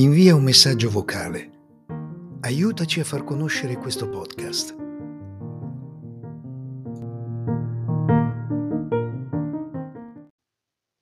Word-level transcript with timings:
Invia 0.00 0.34
un 0.34 0.42
messaggio 0.42 0.88
vocale. 0.88 1.50
Aiutaci 2.40 3.00
a 3.00 3.04
far 3.04 3.22
conoscere 3.22 3.76
questo 3.76 4.08
podcast. 4.08 4.74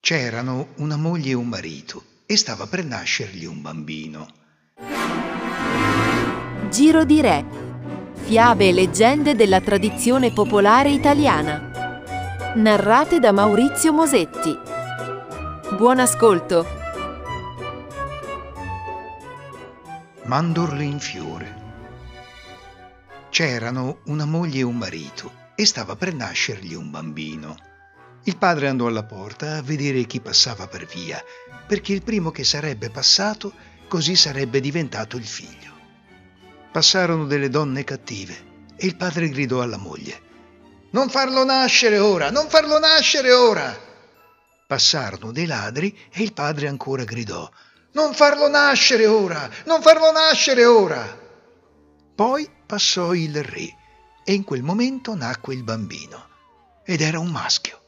C'erano 0.00 0.70
una 0.78 0.96
moglie 0.96 1.30
e 1.30 1.34
un 1.34 1.46
marito 1.46 2.02
e 2.26 2.36
stava 2.36 2.66
per 2.66 2.84
nascergli 2.84 3.44
un 3.44 3.62
bambino. 3.62 4.26
Giro 6.68 7.04
di 7.04 7.20
Re. 7.20 7.44
Fiabe 8.14 8.66
e 8.66 8.72
leggende 8.72 9.36
della 9.36 9.60
tradizione 9.60 10.32
popolare 10.32 10.90
italiana. 10.90 12.02
Narrate 12.56 13.20
da 13.20 13.30
Maurizio 13.30 13.92
Mosetti. 13.92 14.58
Buon 15.76 16.00
ascolto. 16.00 16.78
Mandorle 20.28 20.84
in 20.84 21.00
fiore. 21.00 21.54
C'erano 23.30 24.02
una 24.08 24.26
moglie 24.26 24.58
e 24.58 24.62
un 24.62 24.76
marito 24.76 25.32
e 25.54 25.64
stava 25.64 25.96
per 25.96 26.12
nascergli 26.12 26.74
un 26.74 26.90
bambino. 26.90 27.56
Il 28.24 28.36
padre 28.36 28.68
andò 28.68 28.88
alla 28.88 29.04
porta 29.04 29.56
a 29.56 29.62
vedere 29.62 30.04
chi 30.04 30.20
passava 30.20 30.66
per 30.66 30.84
via, 30.84 31.18
perché 31.66 31.94
il 31.94 32.02
primo 32.02 32.30
che 32.30 32.44
sarebbe 32.44 32.90
passato 32.90 33.54
così 33.88 34.16
sarebbe 34.16 34.60
diventato 34.60 35.16
il 35.16 35.24
figlio. 35.24 35.72
Passarono 36.72 37.24
delle 37.24 37.48
donne 37.48 37.82
cattive 37.84 38.66
e 38.76 38.86
il 38.86 38.96
padre 38.96 39.30
gridò 39.30 39.62
alla 39.62 39.78
moglie: 39.78 40.20
Non 40.90 41.08
farlo 41.08 41.42
nascere 41.42 41.98
ora, 41.98 42.30
non 42.30 42.50
farlo 42.50 42.78
nascere 42.78 43.32
ora! 43.32 43.74
Passarono 44.66 45.32
dei 45.32 45.46
ladri 45.46 45.98
e 46.12 46.22
il 46.22 46.34
padre 46.34 46.68
ancora 46.68 47.04
gridò: 47.04 47.50
non 47.92 48.14
farlo 48.14 48.48
nascere 48.48 49.06
ora! 49.06 49.50
Non 49.64 49.82
farlo 49.82 50.10
nascere 50.12 50.64
ora! 50.64 51.18
Poi 52.14 52.48
passò 52.66 53.14
il 53.14 53.42
re 53.42 53.76
e 54.24 54.32
in 54.32 54.44
quel 54.44 54.62
momento 54.62 55.14
nacque 55.14 55.54
il 55.54 55.62
bambino 55.62 56.28
ed 56.84 57.00
era 57.00 57.18
un 57.18 57.28
maschio. 57.28 57.82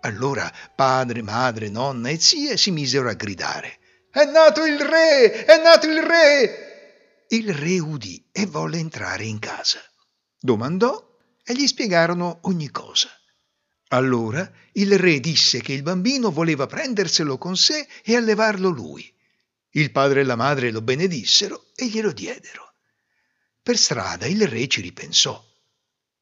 Allora 0.00 0.50
padre, 0.74 1.22
madre, 1.22 1.68
nonna 1.68 2.08
e 2.08 2.20
zie 2.20 2.56
si 2.56 2.70
misero 2.70 3.08
a 3.08 3.14
gridare. 3.14 3.78
È 4.10 4.24
nato 4.24 4.64
il 4.64 4.78
re! 4.78 5.44
È 5.44 5.62
nato 5.62 5.86
il 5.86 6.02
re! 6.02 7.24
Il 7.28 7.54
re 7.54 7.78
udì 7.78 8.28
e 8.30 8.46
volle 8.46 8.78
entrare 8.78 9.24
in 9.24 9.38
casa. 9.38 9.80
Domandò 10.38 11.18
e 11.44 11.54
gli 11.54 11.66
spiegarono 11.66 12.40
ogni 12.42 12.70
cosa. 12.70 13.08
Allora 13.88 14.50
il 14.72 14.98
re 14.98 15.20
disse 15.20 15.60
che 15.60 15.72
il 15.72 15.82
bambino 15.82 16.30
voleva 16.30 16.66
prenderselo 16.66 17.38
con 17.38 17.56
sé 17.56 17.86
e 18.04 18.16
allevarlo 18.16 18.68
lui. 18.68 19.10
Il 19.72 19.90
padre 19.90 20.20
e 20.20 20.24
la 20.24 20.36
madre 20.36 20.70
lo 20.70 20.82
benedissero 20.82 21.66
e 21.74 21.86
glielo 21.86 22.12
diedero. 22.12 22.74
Per 23.62 23.76
strada 23.76 24.26
il 24.26 24.46
re 24.46 24.68
ci 24.68 24.80
ripensò. 24.80 25.42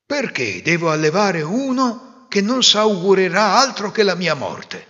Perché 0.07 0.63
devo 0.63 0.91
allevare 0.91 1.43
uno 1.43 2.27
che 2.29 2.41
non 2.41 2.63
s'augurerà 2.63 3.59
altro 3.59 3.91
che 3.91 4.03
la 4.03 4.15
mia 4.15 4.35
morte? 4.35 4.87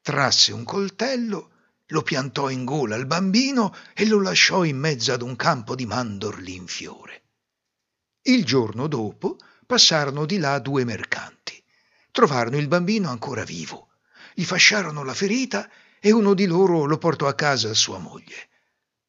Trasse 0.00 0.52
un 0.52 0.64
coltello, 0.64 1.50
lo 1.88 2.02
piantò 2.02 2.50
in 2.50 2.64
gola 2.64 2.96
al 2.96 3.06
bambino 3.06 3.74
e 3.94 4.06
lo 4.06 4.20
lasciò 4.20 4.64
in 4.64 4.78
mezzo 4.78 5.12
ad 5.12 5.22
un 5.22 5.36
campo 5.36 5.74
di 5.74 5.86
mandorli 5.86 6.54
in 6.54 6.66
fiore. 6.66 7.22
Il 8.22 8.44
giorno 8.44 8.86
dopo 8.86 9.38
passarono 9.66 10.24
di 10.24 10.38
là 10.38 10.58
due 10.58 10.84
mercanti. 10.84 11.62
Trovarono 12.10 12.56
il 12.56 12.68
bambino 12.68 13.10
ancora 13.10 13.44
vivo. 13.44 13.90
Gli 14.34 14.44
fasciarono 14.44 15.04
la 15.04 15.14
ferita 15.14 15.70
e 16.06 16.12
uno 16.12 16.34
di 16.34 16.44
loro 16.44 16.84
lo 16.84 16.98
portò 16.98 17.28
a 17.28 17.34
casa 17.34 17.70
a 17.70 17.74
sua 17.74 17.96
moglie. 17.96 18.50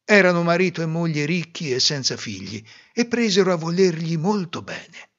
Erano 0.02 0.42
marito 0.42 0.80
e 0.80 0.86
moglie 0.86 1.26
ricchi 1.26 1.70
e 1.70 1.78
senza 1.78 2.16
figli 2.16 2.64
e 2.94 3.04
presero 3.04 3.52
a 3.52 3.56
volergli 3.56 4.16
molto 4.16 4.62
bene. 4.62 5.10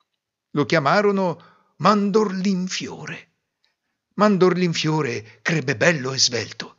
Lo 0.53 0.65
chiamarono 0.65 1.75
Mandorlinfiore. 1.75 3.33
Mandorlinfiore 4.15 5.37
crebbe 5.43 5.77
bello 5.77 6.13
e 6.13 6.17
svelto, 6.17 6.77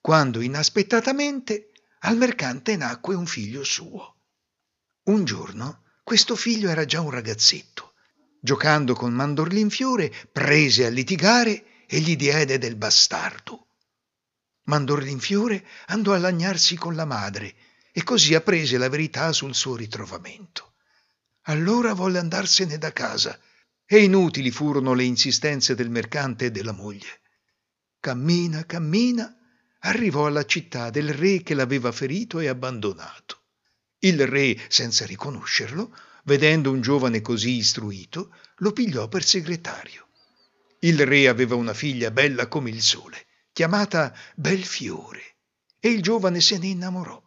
quando 0.00 0.40
inaspettatamente 0.40 1.70
al 2.00 2.16
mercante 2.16 2.76
nacque 2.76 3.14
un 3.14 3.26
figlio 3.26 3.62
suo. 3.62 4.16
Un 5.04 5.24
giorno 5.24 5.82
questo 6.02 6.34
figlio 6.34 6.70
era 6.70 6.84
già 6.84 7.00
un 7.00 7.10
ragazzetto. 7.10 7.92
Giocando 8.40 8.94
con 8.94 9.12
Mandorlinfiore 9.12 10.12
prese 10.32 10.86
a 10.86 10.90
litigare 10.90 11.84
e 11.86 12.00
gli 12.00 12.16
diede 12.16 12.58
del 12.58 12.74
bastardo. 12.74 13.68
Mandorlinfiore 14.66 15.66
andò 15.86 16.14
a 16.14 16.18
lagnarsi 16.18 16.76
con 16.76 16.94
la 16.94 17.04
madre 17.04 17.54
e 17.92 18.02
così 18.02 18.34
apprese 18.34 18.78
la 18.78 18.88
verità 18.88 19.30
sul 19.32 19.54
suo 19.54 19.76
ritrovamento. 19.76 20.72
Allora 21.42 21.92
volle 21.92 22.18
andarsene 22.18 22.78
da 22.78 22.90
casa 22.92 23.38
e 23.84 24.02
inutili 24.02 24.50
furono 24.50 24.94
le 24.94 25.04
insistenze 25.04 25.74
del 25.74 25.90
mercante 25.90 26.46
e 26.46 26.50
della 26.50 26.72
moglie. 26.72 27.20
Cammina, 28.00 28.64
cammina, 28.64 29.36
arrivò 29.80 30.26
alla 30.26 30.46
città 30.46 30.88
del 30.88 31.12
re 31.12 31.42
che 31.42 31.52
l'aveva 31.52 31.92
ferito 31.92 32.40
e 32.40 32.48
abbandonato. 32.48 33.42
Il 33.98 34.26
re, 34.26 34.58
senza 34.68 35.04
riconoscerlo, 35.04 35.94
vedendo 36.24 36.70
un 36.70 36.80
giovane 36.80 37.20
così 37.20 37.56
istruito, 37.56 38.34
lo 38.56 38.72
pigliò 38.72 39.08
per 39.08 39.24
segretario. 39.24 40.08
Il 40.80 41.04
re 41.04 41.28
aveva 41.28 41.54
una 41.54 41.74
figlia 41.74 42.10
bella 42.10 42.48
come 42.48 42.70
il 42.70 42.80
sole 42.80 43.26
chiamata 43.54 44.12
Belfiore, 44.34 45.36
e 45.78 45.88
il 45.90 46.02
giovane 46.02 46.40
se 46.40 46.58
ne 46.58 46.66
innamorò. 46.66 47.22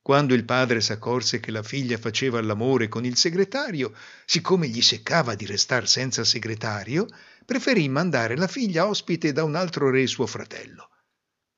Quando 0.00 0.32
il 0.34 0.44
padre 0.44 0.80
s'accorse 0.80 1.40
che 1.40 1.50
la 1.50 1.64
figlia 1.64 1.98
faceva 1.98 2.40
l'amore 2.40 2.86
con 2.86 3.04
il 3.04 3.16
segretario, 3.16 3.92
siccome 4.24 4.68
gli 4.68 4.80
seccava 4.80 5.34
di 5.34 5.46
restar 5.46 5.88
senza 5.88 6.22
segretario, 6.22 7.08
preferì 7.44 7.88
mandare 7.88 8.36
la 8.36 8.46
figlia 8.46 8.86
ospite 8.86 9.32
da 9.32 9.42
un 9.42 9.56
altro 9.56 9.90
re 9.90 10.06
suo 10.06 10.28
fratello. 10.28 10.90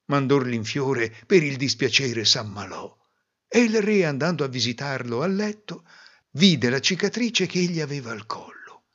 Mandorlinfiore 0.07 1.15
per 1.27 1.43
il 1.43 1.59
dispiacere 1.59 2.25
s'ammalò 2.25 2.97
e 3.47 3.61
il 3.61 3.83
re 3.83 4.07
andando 4.07 4.45
a 4.45 4.49
visitarlo 4.49 5.21
a 5.21 5.27
letto 5.27 5.85
vide 6.31 6.71
la 6.71 6.81
cicatrice 6.81 7.45
che 7.45 7.59
egli 7.59 7.83
aveva 7.83 8.13
al 8.13 8.25
collo. 8.25 8.87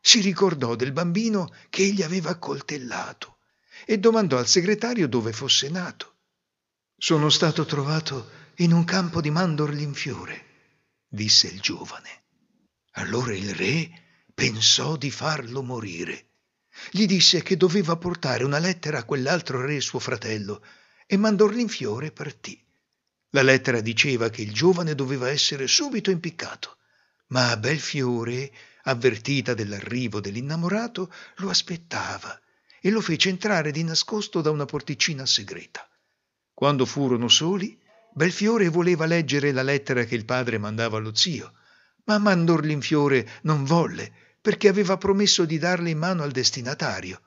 Si 0.00 0.20
ricordò 0.20 0.76
del 0.76 0.92
bambino 0.92 1.52
che 1.68 1.82
egli 1.82 2.02
aveva 2.02 2.30
accoltellato 2.30 3.35
e 3.84 3.98
domandò 3.98 4.38
al 4.38 4.46
segretario 4.46 5.06
dove 5.08 5.32
fosse 5.32 5.68
nato. 5.68 6.14
Sono 6.96 7.28
stato 7.28 7.64
trovato 7.64 8.30
in 8.56 8.72
un 8.72 8.84
campo 8.84 9.20
di 9.20 9.30
mandorli 9.30 9.82
in 9.82 9.92
fiore, 9.92 10.44
disse 11.06 11.46
il 11.46 11.60
giovane. 11.60 12.22
Allora 12.92 13.34
il 13.34 13.54
re 13.54 13.90
pensò 14.32 14.96
di 14.96 15.10
farlo 15.10 15.62
morire. 15.62 16.30
Gli 16.90 17.06
disse 17.06 17.42
che 17.42 17.56
doveva 17.56 17.96
portare 17.96 18.44
una 18.44 18.58
lettera 18.58 18.98
a 18.98 19.04
quell'altro 19.04 19.60
re 19.60 19.80
suo 19.80 19.98
fratello 19.98 20.64
e 21.06 21.16
Mandorlinfiore 21.16 22.10
partì. 22.10 22.62
La 23.30 23.42
lettera 23.42 23.80
diceva 23.80 24.30
che 24.30 24.42
il 24.42 24.52
giovane 24.52 24.94
doveva 24.94 25.28
essere 25.28 25.66
subito 25.66 26.10
impiccato, 26.10 26.78
ma 27.28 27.56
Belfiore, 27.56 28.52
avvertita 28.84 29.52
dell'arrivo 29.52 30.20
dell'innamorato, 30.20 31.12
lo 31.36 31.50
aspettava 31.50 32.40
e 32.86 32.90
lo 32.90 33.00
fece 33.00 33.30
entrare 33.30 33.72
di 33.72 33.82
nascosto 33.82 34.40
da 34.40 34.52
una 34.52 34.64
porticina 34.64 35.26
segreta. 35.26 35.90
Quando 36.54 36.86
furono 36.86 37.26
soli, 37.26 37.76
Belfiore 38.12 38.68
voleva 38.68 39.06
leggere 39.06 39.50
la 39.50 39.64
lettera 39.64 40.04
che 40.04 40.14
il 40.14 40.24
padre 40.24 40.56
mandava 40.58 40.96
allo 40.96 41.12
zio, 41.12 41.52
ma 42.04 42.18
Mandorlinfiore 42.18 43.40
non 43.42 43.64
volle 43.64 44.12
perché 44.40 44.68
aveva 44.68 44.96
promesso 44.98 45.44
di 45.44 45.58
darle 45.58 45.90
in 45.90 45.98
mano 45.98 46.22
al 46.22 46.30
destinatario. 46.30 47.22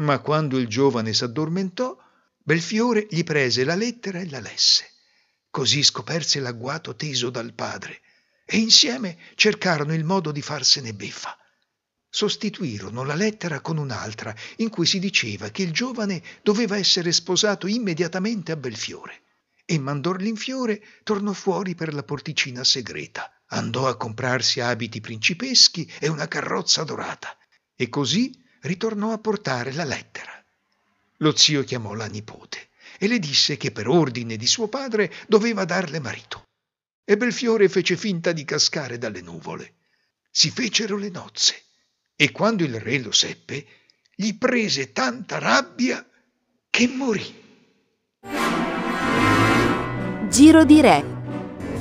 Ma 0.00 0.18
quando 0.18 0.58
il 0.58 0.66
giovane 0.66 1.14
s'addormentò, 1.14 1.96
Belfiore 2.36 3.06
gli 3.08 3.22
prese 3.22 3.62
la 3.62 3.76
lettera 3.76 4.18
e 4.18 4.28
la 4.28 4.40
lesse. 4.40 4.94
Così 5.48 5.84
scoperse 5.84 6.40
l'agguato 6.40 6.96
teso 6.96 7.30
dal 7.30 7.54
padre 7.54 8.00
e 8.44 8.56
insieme 8.56 9.16
cercarono 9.36 9.94
il 9.94 10.02
modo 10.02 10.32
di 10.32 10.42
farsene 10.42 10.92
beffa 10.92 11.37
sostituirono 12.18 13.04
la 13.04 13.14
lettera 13.14 13.60
con 13.60 13.76
un'altra 13.76 14.34
in 14.56 14.70
cui 14.70 14.86
si 14.86 14.98
diceva 14.98 15.50
che 15.50 15.62
il 15.62 15.70
giovane 15.70 16.20
doveva 16.42 16.76
essere 16.76 17.12
sposato 17.12 17.68
immediatamente 17.68 18.50
a 18.50 18.56
Belfiore 18.56 19.22
e 19.64 19.78
Mandorlinfiore 19.78 20.82
tornò 21.04 21.32
fuori 21.32 21.76
per 21.76 21.94
la 21.94 22.02
porticina 22.02 22.64
segreta. 22.64 23.32
Andò 23.50 23.86
a 23.86 23.96
comprarsi 23.96 24.58
abiti 24.58 25.00
principeschi 25.00 25.88
e 26.00 26.08
una 26.08 26.26
carrozza 26.26 26.82
dorata 26.82 27.36
e 27.76 27.88
così 27.88 28.36
ritornò 28.62 29.12
a 29.12 29.18
portare 29.18 29.72
la 29.72 29.84
lettera. 29.84 30.44
Lo 31.18 31.36
zio 31.36 31.62
chiamò 31.62 31.94
la 31.94 32.06
nipote 32.06 32.70
e 32.98 33.06
le 33.06 33.20
disse 33.20 33.56
che 33.56 33.70
per 33.70 33.86
ordine 33.86 34.36
di 34.36 34.46
suo 34.48 34.66
padre 34.66 35.14
doveva 35.28 35.64
darle 35.64 36.00
marito. 36.00 36.48
E 37.04 37.16
Belfiore 37.16 37.68
fece 37.68 37.96
finta 37.96 38.32
di 38.32 38.44
cascare 38.44 38.98
dalle 38.98 39.20
nuvole. 39.20 39.74
Si 40.32 40.50
fecero 40.50 40.96
le 40.96 41.10
nozze 41.10 41.66
e 42.20 42.32
quando 42.32 42.64
il 42.64 42.80
re 42.80 42.98
lo 42.98 43.12
seppe, 43.12 43.64
gli 44.16 44.36
prese 44.36 44.90
tanta 44.90 45.38
rabbia 45.38 46.04
che 46.68 46.88
morì. 46.88 47.42
Giro 50.28 50.64
di 50.64 50.80
Re. 50.80 51.04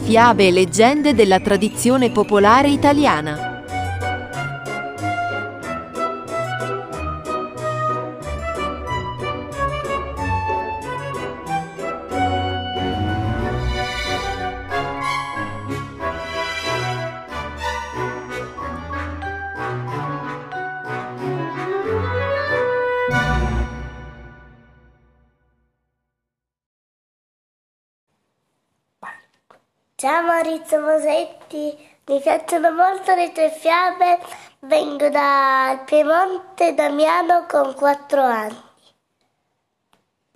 Fiabe 0.04 0.46
e 0.46 0.52
leggende 0.52 1.16
della 1.16 1.40
tradizione 1.40 2.12
popolare 2.12 2.70
italiana. 2.70 3.57
Ciao 30.00 30.22
Maurizio 30.22 30.80
Mosetti, 30.80 31.76
mi 32.06 32.20
piacciono 32.22 32.72
molto 32.72 33.16
le 33.16 33.32
tue 33.32 33.50
fiabe, 33.50 34.20
vengo 34.60 35.10
dal 35.10 35.86
Piemonte 35.86 36.76
Damiano 36.76 37.48
con 37.48 37.74
quattro 37.74 38.22
anni. 38.22 38.67